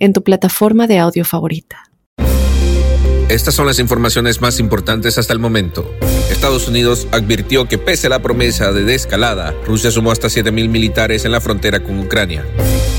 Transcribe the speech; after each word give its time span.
en 0.00 0.12
tu 0.12 0.24
plataforma 0.24 0.88
de 0.88 0.98
audio 0.98 1.24
favorita. 1.24 1.90
Estas 3.28 3.54
son 3.54 3.66
las 3.66 3.78
informaciones 3.78 4.40
más 4.40 4.58
importantes 4.58 5.16
hasta 5.16 5.32
el 5.32 5.38
momento. 5.38 5.88
Estados 6.32 6.66
Unidos 6.66 7.06
advirtió 7.12 7.68
que 7.68 7.78
pese 7.78 8.08
a 8.08 8.10
la 8.10 8.22
promesa 8.22 8.72
de 8.72 8.82
desescalada, 8.82 9.54
Rusia 9.64 9.92
sumó 9.92 10.10
hasta 10.10 10.26
7.000 10.26 10.68
militares 10.68 11.24
en 11.24 11.30
la 11.30 11.40
frontera 11.40 11.80
con 11.80 12.00
Ucrania. 12.00 12.44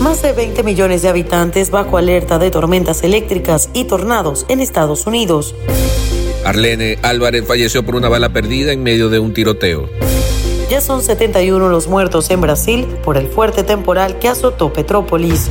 Más 0.00 0.22
de 0.22 0.32
20 0.32 0.62
millones 0.62 1.02
de 1.02 1.10
habitantes 1.10 1.70
bajo 1.70 1.98
alerta 1.98 2.38
de 2.38 2.50
tormentas 2.50 3.02
eléctricas 3.02 3.68
y 3.74 3.84
tornados 3.84 4.46
en 4.48 4.60
Estados 4.60 5.06
Unidos. 5.06 5.54
Arlene 6.44 6.98
Álvarez 7.02 7.46
falleció 7.46 7.84
por 7.84 7.94
una 7.94 8.08
bala 8.08 8.32
perdida 8.32 8.72
en 8.72 8.82
medio 8.82 9.10
de 9.10 9.18
un 9.18 9.34
tiroteo. 9.34 9.90
Ya 10.70 10.80
son 10.80 11.02
71 11.02 11.68
los 11.68 11.86
muertos 11.86 12.30
en 12.30 12.40
Brasil 12.40 12.86
por 13.04 13.18
el 13.18 13.28
fuerte 13.28 13.62
temporal 13.62 14.18
que 14.18 14.28
azotó 14.28 14.72
Petrópolis. 14.72 15.50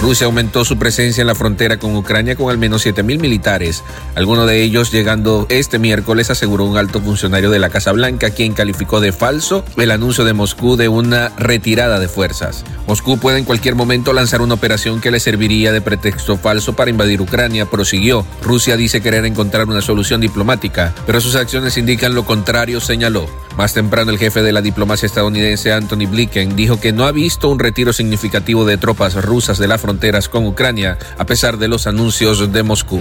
Rusia 0.00 0.26
aumentó 0.26 0.64
su 0.64 0.78
presencia 0.78 1.22
en 1.22 1.26
la 1.26 1.34
frontera 1.34 1.78
con 1.78 1.96
Ucrania 1.96 2.36
con 2.36 2.50
al 2.50 2.58
menos 2.58 2.86
7.000 2.86 3.18
militares, 3.18 3.82
alguno 4.14 4.46
de 4.46 4.62
ellos 4.62 4.92
llegando 4.92 5.46
este 5.48 5.78
miércoles, 5.78 6.30
aseguró 6.30 6.64
un 6.64 6.76
alto 6.76 7.00
funcionario 7.00 7.50
de 7.50 7.58
la 7.58 7.70
Casa 7.70 7.92
Blanca, 7.92 8.30
quien 8.30 8.52
calificó 8.52 9.00
de 9.00 9.12
falso 9.12 9.64
el 9.76 9.90
anuncio 9.90 10.24
de 10.24 10.34
Moscú 10.34 10.76
de 10.76 10.88
una 10.88 11.30
retirada 11.38 11.98
de 11.98 12.08
fuerzas. 12.08 12.64
Moscú 12.86 13.18
puede 13.18 13.38
en 13.38 13.44
cualquier 13.44 13.74
momento 13.74 14.12
lanzar 14.12 14.42
una 14.42 14.54
operación 14.54 15.00
que 15.00 15.10
le 15.10 15.18
serviría 15.18 15.72
de 15.72 15.80
pretexto 15.80 16.36
falso 16.36 16.74
para 16.74 16.90
invadir 16.90 17.20
Ucrania, 17.20 17.66
prosiguió. 17.66 18.24
Rusia 18.42 18.76
dice 18.76 19.00
querer 19.00 19.24
encontrar 19.24 19.66
una 19.66 19.80
solución 19.80 20.20
diplomática, 20.20 20.94
pero 21.06 21.20
sus 21.20 21.34
acciones 21.34 21.78
indican 21.78 22.14
lo 22.14 22.24
contrario, 22.24 22.80
señaló. 22.80 23.26
Más 23.56 23.72
temprano, 23.72 24.10
el 24.10 24.18
jefe 24.18 24.42
de 24.42 24.52
la 24.52 24.60
diplomacia 24.60 25.06
estadounidense, 25.06 25.72
Anthony 25.72 26.06
Blinken, 26.06 26.56
dijo 26.56 26.78
que 26.78 26.92
no 26.92 27.06
ha 27.06 27.12
visto 27.12 27.48
un 27.48 27.58
retiro 27.58 27.94
significativo 27.94 28.66
de 28.66 28.76
tropas 28.76 29.14
rusas 29.14 29.56
de 29.56 29.66
la 29.66 29.78
fronteras 29.86 30.28
con 30.28 30.44
Ucrania, 30.48 30.98
a 31.16 31.26
pesar 31.26 31.58
de 31.58 31.68
los 31.68 31.86
anuncios 31.86 32.52
de 32.52 32.64
Moscú. 32.64 33.00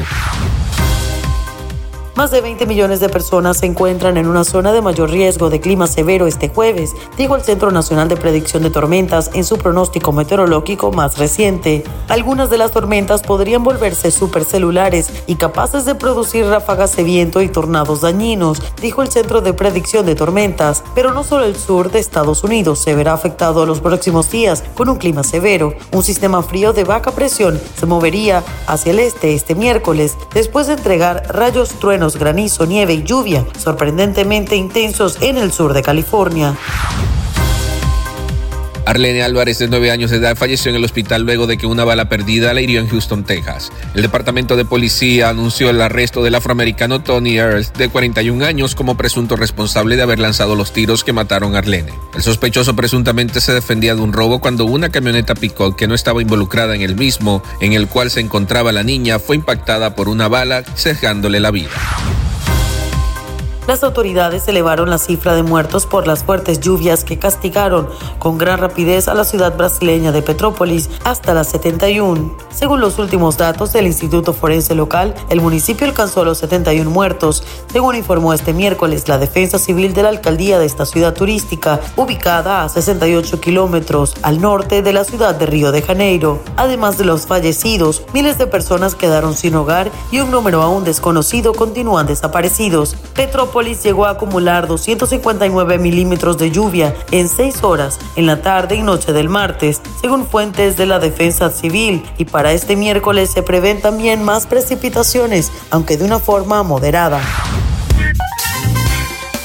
Más 2.15 2.31
de 2.31 2.39
20 2.39 2.65
millones 2.65 3.01
de 3.01 3.09
personas 3.09 3.57
se 3.57 3.65
encuentran 3.65 4.15
en 4.15 4.27
una 4.27 4.45
zona 4.45 4.71
de 4.71 4.81
mayor 4.81 5.09
riesgo 5.09 5.49
de 5.49 5.59
clima 5.59 5.85
severo 5.85 6.27
este 6.27 6.47
jueves, 6.47 6.95
dijo 7.17 7.35
el 7.35 7.41
Centro 7.41 7.71
Nacional 7.71 8.07
de 8.07 8.15
Predicción 8.15 8.63
de 8.63 8.69
Tormentas 8.69 9.31
en 9.33 9.43
su 9.43 9.57
pronóstico 9.57 10.13
meteorológico 10.13 10.93
más 10.93 11.17
reciente. 11.17 11.83
Algunas 12.07 12.49
de 12.49 12.57
las 12.57 12.71
tormentas 12.71 13.21
podrían 13.21 13.65
volverse 13.65 14.11
supercelulares 14.11 15.09
y 15.27 15.35
capaces 15.35 15.83
de 15.83 15.95
producir 15.95 16.45
ráfagas 16.45 16.95
de 16.95 17.03
viento 17.03 17.41
y 17.41 17.49
tornados 17.49 17.99
dañinos, 17.99 18.61
dijo 18.81 19.01
el 19.01 19.09
Centro 19.09 19.41
de 19.41 19.51
Predicción 19.51 20.05
de 20.05 20.15
Tormentas. 20.15 20.85
Pero 20.95 21.11
no 21.11 21.25
solo 21.25 21.43
el 21.43 21.57
sur 21.57 21.91
de 21.91 21.99
Estados 21.99 22.45
Unidos 22.45 22.79
se 22.79 22.95
verá 22.95 23.11
afectado 23.11 23.65
los 23.65 23.81
próximos 23.81 24.31
días 24.31 24.63
con 24.75 24.87
un 24.87 24.95
clima 24.95 25.25
severo. 25.25 25.73
Un 25.91 26.01
sistema 26.01 26.41
frío 26.43 26.71
de 26.71 26.85
baja 26.85 27.11
presión 27.11 27.59
se 27.77 27.85
movería 27.85 28.41
hacia 28.67 28.91
el 28.91 28.99
este 28.99 29.33
este 29.33 29.53
miércoles, 29.53 30.15
después 30.33 30.67
de 30.67 30.73
entregar 30.73 31.23
rayos 31.27 31.71
truenos 31.71 32.04
granizo, 32.13 32.65
nieve 32.65 32.93
y 32.93 33.03
lluvia 33.03 33.45
sorprendentemente 33.57 34.55
intensos 34.55 35.17
en 35.21 35.37
el 35.37 35.51
sur 35.51 35.73
de 35.73 35.81
California. 35.81 36.55
Arlene 38.85 39.23
Álvarez, 39.23 39.59
de 39.59 39.67
9 39.67 39.91
años 39.91 40.11
de 40.11 40.17
edad, 40.17 40.35
falleció 40.35 40.69
en 40.69 40.75
el 40.75 40.83
hospital 40.83 41.23
luego 41.23 41.47
de 41.47 41.57
que 41.57 41.65
una 41.65 41.83
bala 41.83 42.09
perdida 42.09 42.53
la 42.53 42.61
hirió 42.61 42.79
en 42.79 42.87
Houston, 42.87 43.23
Texas. 43.23 43.71
El 43.93 44.01
departamento 44.01 44.55
de 44.55 44.65
policía 44.65 45.29
anunció 45.29 45.69
el 45.69 45.81
arresto 45.81 46.23
del 46.23 46.35
afroamericano 46.35 47.01
Tony 47.01 47.37
Earls, 47.37 47.73
de 47.73 47.89
41 47.89 48.45
años, 48.45 48.75
como 48.75 48.95
presunto 48.95 49.35
responsable 49.35 49.95
de 49.95 50.03
haber 50.03 50.19
lanzado 50.19 50.55
los 50.55 50.71
tiros 50.73 51.03
que 51.03 51.13
mataron 51.13 51.55
a 51.55 51.59
Arlene. 51.59 51.93
El 52.13 52.21
sospechoso 52.21 52.75
presuntamente 52.75 53.41
se 53.41 53.53
defendía 53.53 53.95
de 53.95 54.01
un 54.01 54.13
robo 54.13 54.39
cuando 54.39 54.65
una 54.65 54.89
camioneta 54.89 55.35
Picot 55.35 55.75
que 55.75 55.87
no 55.87 55.95
estaba 55.95 56.21
involucrada 56.21 56.75
en 56.75 56.81
el 56.81 56.95
mismo, 56.95 57.43
en 57.61 57.73
el 57.73 57.87
cual 57.87 58.11
se 58.11 58.19
encontraba 58.19 58.71
la 58.71 58.83
niña, 58.83 59.19
fue 59.19 59.35
impactada 59.35 59.95
por 59.95 60.09
una 60.09 60.27
bala, 60.27 60.63
cejándole 60.75 61.39
la 61.39 61.51
vida. 61.51 61.71
Las 63.67 63.83
autoridades 63.83 64.47
elevaron 64.47 64.91
la 64.91 64.99
cifra 64.99 65.33
de 65.33 65.41
muertos 65.41 65.87
por 65.87 66.05
las 66.05 66.23
fuertes 66.23 66.59
lluvias 66.59 67.03
que 67.03 67.17
castigaron 67.17 67.89
con 68.19 68.37
gran 68.37 68.59
rapidez 68.59 69.07
a 69.07 69.15
la 69.15 69.23
ciudad 69.23 69.57
brasileña 69.57 70.11
de 70.11 70.21
Petrópolis 70.21 70.91
hasta 71.03 71.33
las 71.33 71.49
71. 71.49 72.37
Según 72.53 72.79
los 72.79 72.99
últimos 72.99 73.37
datos 73.37 73.73
del 73.73 73.87
Instituto 73.87 74.33
Forense 74.33 74.75
Local, 74.75 75.15
el 75.29 75.41
municipio 75.41 75.87
alcanzó 75.87 76.23
los 76.23 76.37
71 76.37 76.87
muertos, 76.87 77.43
según 77.73 77.95
informó 77.95 78.33
este 78.33 78.53
miércoles 78.53 79.07
la 79.07 79.17
Defensa 79.17 79.57
Civil 79.57 79.95
de 79.95 80.03
la 80.03 80.09
alcaldía 80.09 80.59
de 80.59 80.67
esta 80.67 80.85
ciudad 80.85 81.15
turística, 81.15 81.79
ubicada 81.95 82.63
a 82.63 82.69
68 82.69 83.41
kilómetros 83.41 84.13
al 84.21 84.41
norte 84.41 84.83
de 84.83 84.93
la 84.93 85.03
ciudad 85.05 85.33
de 85.33 85.47
Río 85.47 85.71
de 85.71 85.81
Janeiro. 85.81 86.39
Además 86.55 86.99
de 86.99 87.05
los 87.05 87.25
fallecidos, 87.25 88.03
miles 88.13 88.37
de 88.37 88.45
personas 88.45 88.93
quedaron 88.93 89.35
sin 89.35 89.55
hogar 89.55 89.89
y 90.11 90.19
un 90.19 90.29
número 90.29 90.61
aún 90.61 90.83
desconocido 90.83 91.53
continúan 91.53 92.05
desaparecidos. 92.05 92.95
Petrópolis 93.15 93.54
llegó 93.63 94.05
a 94.05 94.11
acumular 94.11 94.67
259 94.67 95.77
milímetros 95.79 96.37
de 96.37 96.51
lluvia 96.51 96.93
en 97.11 97.29
seis 97.29 97.63
horas 97.63 97.99
en 98.15 98.25
la 98.25 98.41
tarde 98.41 98.75
y 98.75 98.81
noche 98.81 99.13
del 99.13 99.29
martes, 99.29 99.81
según 100.01 100.27
fuentes 100.27 100.75
de 100.75 100.85
la 100.85 100.99
Defensa 100.99 101.49
Civil, 101.49 102.03
y 102.17 102.25
para 102.25 102.51
este 102.51 102.75
miércoles 102.75 103.31
se 103.31 103.43
prevén 103.43 103.81
también 103.81 104.23
más 104.23 104.45
precipitaciones, 104.45 105.51
aunque 105.69 105.97
de 105.97 106.03
una 106.03 106.19
forma 106.19 106.63
moderada. 106.63 107.21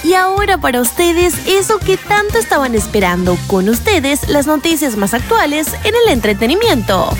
Y 0.03 0.15
ahora 0.15 0.59
para 0.59 0.81
ustedes, 0.81 1.47
eso 1.47 1.78
que 1.78 1.97
tanto 1.97 2.38
estaban 2.38 2.75
esperando, 2.75 3.38
con 3.47 3.69
ustedes 3.69 4.28
las 4.28 4.47
noticias 4.47 4.97
más 4.97 5.15
actuales 5.15 5.69
en 5.84 5.94
el 5.94 6.12
entretenimiento. 6.12 7.10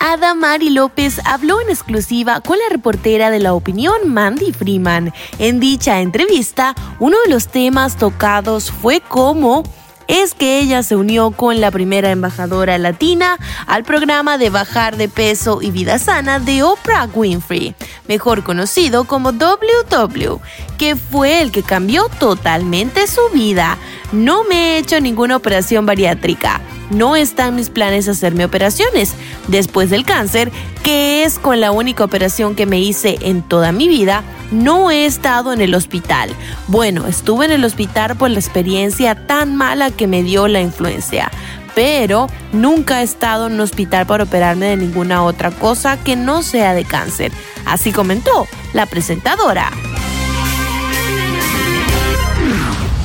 Adamari 0.00 0.70
López 0.70 1.20
habló 1.24 1.60
en 1.60 1.70
exclusiva 1.70 2.40
con 2.40 2.58
la 2.58 2.68
reportera 2.70 3.30
de 3.30 3.40
la 3.40 3.54
opinión 3.54 3.94
Mandy 4.06 4.52
Freeman. 4.52 5.12
En 5.38 5.60
dicha 5.60 6.00
entrevista, 6.00 6.74
uno 6.98 7.16
de 7.24 7.30
los 7.30 7.48
temas 7.48 7.96
tocados 7.96 8.70
fue 8.70 9.00
cómo 9.00 9.62
es 10.08 10.34
que 10.34 10.60
ella 10.60 10.82
se 10.82 10.96
unió 10.96 11.32
con 11.32 11.60
la 11.60 11.70
primera 11.70 12.10
embajadora 12.10 12.78
latina 12.78 13.38
al 13.66 13.84
programa 13.84 14.38
de 14.38 14.50
bajar 14.50 14.96
de 14.96 15.08
peso 15.08 15.60
y 15.62 15.70
vida 15.70 15.98
sana 15.98 16.38
de 16.38 16.62
Oprah 16.62 17.08
Winfrey, 17.12 17.74
mejor 18.06 18.44
conocido 18.44 19.04
como 19.04 19.32
WW, 19.32 20.40
que 20.78 20.94
fue 20.96 21.40
el 21.40 21.50
que 21.50 21.62
cambió 21.62 22.08
totalmente 22.20 23.06
su 23.06 23.22
vida. 23.32 23.78
No 24.12 24.44
me 24.44 24.74
he 24.74 24.78
hecho 24.78 25.00
ninguna 25.00 25.36
operación 25.36 25.86
bariátrica 25.86 26.60
no 26.90 27.16
está 27.16 27.48
en 27.48 27.56
mis 27.56 27.70
planes 27.70 28.08
hacerme 28.08 28.44
operaciones 28.44 29.14
después 29.48 29.90
del 29.90 30.04
cáncer, 30.04 30.50
que 30.82 31.24
es 31.24 31.38
con 31.38 31.60
la 31.60 31.70
única 31.70 32.04
operación 32.04 32.54
que 32.54 32.66
me 32.66 32.80
hice 32.80 33.18
en 33.22 33.42
toda 33.42 33.72
mi 33.72 33.88
vida. 33.88 34.22
No 34.50 34.90
he 34.90 35.06
estado 35.06 35.52
en 35.52 35.60
el 35.60 35.74
hospital. 35.74 36.30
Bueno, 36.68 37.06
estuve 37.06 37.46
en 37.46 37.52
el 37.52 37.64
hospital 37.64 38.16
por 38.16 38.30
la 38.30 38.38
experiencia 38.38 39.26
tan 39.26 39.56
mala 39.56 39.90
que 39.90 40.06
me 40.06 40.22
dio 40.22 40.46
la 40.48 40.60
influencia, 40.60 41.30
pero 41.74 42.28
nunca 42.52 43.00
he 43.00 43.04
estado 43.04 43.48
en 43.48 43.54
un 43.54 43.60
hospital 43.60 44.06
para 44.06 44.24
operarme 44.24 44.66
de 44.66 44.76
ninguna 44.76 45.24
otra 45.24 45.50
cosa 45.50 45.96
que 45.96 46.16
no 46.16 46.42
sea 46.42 46.74
de 46.74 46.84
cáncer. 46.84 47.32
Así 47.64 47.92
comentó 47.92 48.46
la 48.72 48.86
presentadora. 48.86 49.70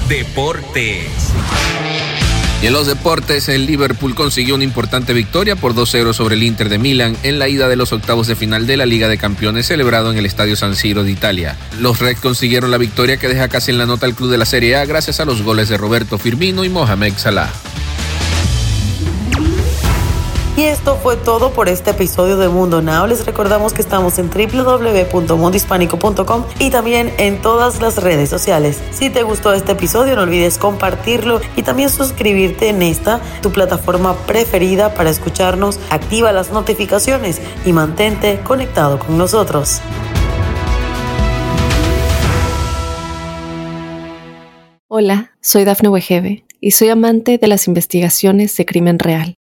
Deportes. 0.08 1.32
Y 2.62 2.68
en 2.68 2.74
los 2.74 2.86
deportes, 2.86 3.50
el 3.50 3.66
Liverpool 3.66 4.14
consiguió 4.14 4.54
una 4.54 4.64
importante 4.64 5.14
victoria 5.14 5.56
por 5.56 5.74
2-0 5.74 6.14
sobre 6.14 6.36
el 6.36 6.44
Inter 6.44 6.70
de 6.70 6.78
Milán 6.78 7.18
en 7.24 7.40
la 7.40 7.50
ida 7.50 7.68
de 7.68 7.76
los 7.76 7.92
octavos 7.92 8.28
de 8.28 8.36
final 8.36 8.68
de 8.68 8.78
la 8.78 8.86
Liga 8.86 9.08
de 9.08 9.18
Campeones 9.18 9.66
celebrado 9.66 10.12
en 10.12 10.18
el 10.20 10.28
Estadio 10.28 10.56
San 10.56 10.76
Siro 10.76 11.04
de 11.04 11.10
Italia. 11.10 11.58
Los 11.80 12.00
Reds 12.00 12.20
consiguieron 12.20 12.70
la 12.70 12.78
victoria 12.78 13.18
que 13.18 13.28
deja 13.28 13.48
casi 13.48 13.72
en 13.72 13.80
la 13.80 13.88
nota 13.88 14.06
al 14.06 14.14
club 14.14 14.30
de 14.30 14.38
la 14.38 14.46
Serie 14.46 14.76
A 14.76 14.86
gracias 14.86 15.20
a 15.20 15.26
los 15.26 15.42
goles 15.42 15.70
de 15.70 15.78
Roberto 15.78 16.20
Firmino 16.20 16.64
y 16.64 16.70
Mohamed 16.70 17.14
Salah. 17.18 17.50
Y 20.58 20.64
esto 20.64 20.98
fue 20.98 21.16
todo 21.16 21.54
por 21.54 21.70
este 21.70 21.92
episodio 21.92 22.36
de 22.36 22.50
Mundo 22.50 22.82
Now. 22.82 23.08
Les 23.08 23.26
recordamos 23.26 23.72
que 23.72 23.82
estamos 23.82 24.20
en 24.20 24.30
www.mundohispánico.com 24.30 26.44
y 26.60 26.70
también 26.70 27.14
en 27.18 27.42
todas 27.42 27.82
las 27.82 28.04
redes 28.04 28.30
sociales. 28.30 28.82
Si 28.92 29.10
te 29.10 29.24
gustó 29.24 29.54
este 29.54 29.72
episodio, 29.72 30.18
no 30.18 30.24
olvides 30.24 30.58
compartirlo 30.58 31.40
y 31.56 31.64
también 31.64 31.90
suscribirte 31.90 32.68
en 32.68 32.82
esta, 32.82 33.22
tu 33.42 33.54
plataforma 33.54 34.14
preferida 34.28 34.94
para 34.94 35.10
escucharnos. 35.10 35.80
Activa 35.90 36.34
las 36.34 36.52
notificaciones 36.52 37.40
y 37.66 37.72
mantente 37.72 38.42
conectado 38.44 39.00
con 39.00 39.18
nosotros. 39.18 39.80
Hola, 44.90 45.32
soy 45.40 45.64
Dafne 45.64 45.88
Wegebe 45.88 46.44
y 46.60 46.72
soy 46.72 46.90
amante 46.90 47.38
de 47.38 47.48
las 47.48 47.68
investigaciones 47.68 48.58
de 48.58 48.66
crimen 48.66 49.00
real. 49.00 49.38